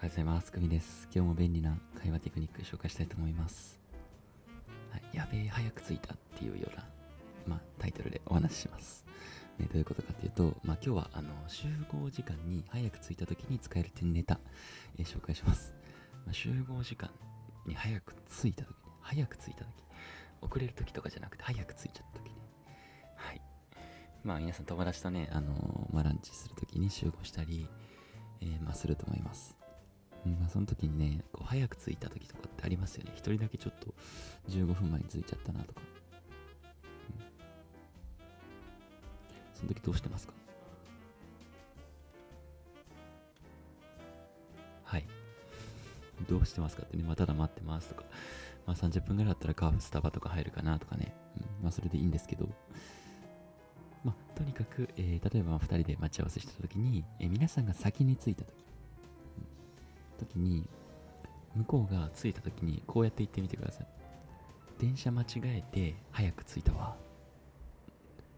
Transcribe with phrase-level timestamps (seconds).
[0.00, 0.50] おはようございます。
[0.50, 1.06] くみです。
[1.14, 3.78] 今日も便利な会話テクニック紹介したいと思います。
[4.90, 6.86] はい、やべえ、早く着いたっていうような、
[7.46, 9.04] まあ、タイトルでお話しします。
[9.58, 14.40] ね、どういうことかっていうと、まあ、今日はあの集合時間に早く着いた時に使える点ネタ、
[14.98, 15.74] えー紹介します。
[16.24, 17.10] まあ、集合時間
[17.66, 19.84] に早く着いた時ね、早く着いた時、
[20.40, 22.36] 遅れる時とかじゃなくて早く着いちゃった時ね。
[23.16, 23.42] はい。
[24.24, 27.68] まあ皆さん友達とね、あのーまあ、ランチする時に集合したり、
[28.40, 29.59] えーまあ、すると思います。
[30.26, 33.12] まあ、その時にね、こう早く着いた時とかってありますよね。
[33.14, 33.94] 一人だけちょっと
[34.50, 35.80] 15分前に着いちゃったなとか。
[39.54, 40.32] その時どうしてますか？
[44.84, 45.06] はい。
[46.28, 48.04] どうしてますかってね、まあ、ただ待ってますとか、
[48.66, 52.46] まあ、30分ぐらいだったらカーフスタバとか入るかなとかね、うん、まあそれでいいんですけど、
[54.04, 58.54] まあ、とにかく、えー例えば2人で待ち合わせした時に、えー皆さんが先に着いた時、
[60.20, 60.68] 時に、
[61.54, 63.86] 向こうが着いた時にこうやって言ってみてください。
[64.78, 66.96] 電車間違えて早く着いたわ。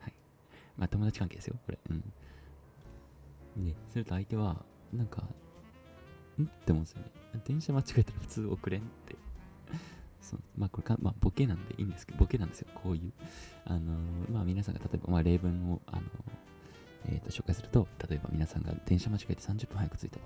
[0.00, 0.12] はい。
[0.76, 1.78] まあ友達関係ですよ、これ。
[1.90, 3.64] うん。
[3.64, 5.22] で、すると相手は、なんか、
[6.38, 6.44] ん？
[6.44, 7.10] って思うんですよね。
[7.46, 9.16] 電車間違えたら普通遅れんって。
[10.20, 13.12] そまあこれか、まあ、ボケなんでいいんですけど、ボケなんですよ、こういう。
[13.64, 16.02] あのーまあ皆さんが例えば、まあ例文を、あのー
[17.08, 20.24] えーと紹介すると、例えば皆さんが電車間違えて30分早く着いたわ。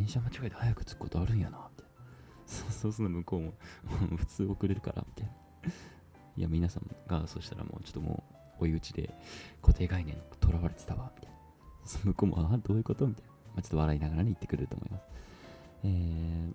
[0.00, 2.72] 電車間違えて早く着くことあるんやな、みたいな。
[2.72, 3.54] そう すると向こうも、
[4.16, 5.32] 普通遅れるから、みたいな。
[6.36, 8.24] いや、皆さんが、そしたらもうちょっとも
[8.58, 9.14] う、追い打ちで
[9.60, 11.38] 固定概念にとらわれてたわ、みたいな。
[11.84, 13.06] そう向こうも、ああ、どういうこと？
[13.06, 13.30] みたいな。
[13.30, 15.04] まあ、ちょっと笑いながらね、言ってくれると思います。
[15.82, 15.88] え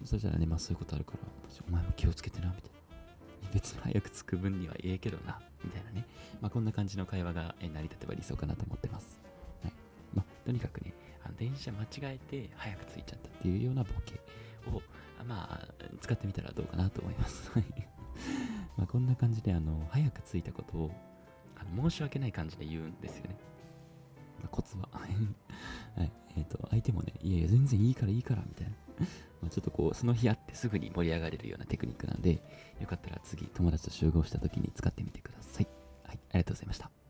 [0.01, 1.19] ー、そしたらね、まあそういうことあるから、
[1.67, 3.49] お前も気をつけてな、みたいな。
[3.53, 6.05] 別に早く着く分にはええけどな、みたいなね。
[6.41, 9.19] まあこんな感じの会話が成り立てば理想かなと思ってます。
[9.61, 9.73] はい。
[10.16, 10.93] まあとにかくね、
[11.38, 14.19] 電車間違えて早く着いちゃったっていうようなボケ
[14.69, 14.81] を、
[15.23, 15.67] まあ、
[16.02, 17.51] 使ってみたらどうかなと思います。
[18.78, 20.91] まこんな感じで、あの、早く着いたことを、
[21.56, 23.38] あの申し訳ない感じで言うんですよね。
[24.40, 24.90] まあコツは。
[24.94, 26.12] はい。
[26.38, 28.75] えっ、と、相手もね、いやいや、全然いいからいいから、みたいな。
[29.41, 32.41] まちょっとこう、その日会ってすぐに盛り上がれるようなテクニックなんで、
[32.79, 35.67] よかったら次、友達と集合した時に使ってみてください。
[36.03, 36.19] はい。
[36.31, 37.04] ありがとうございました。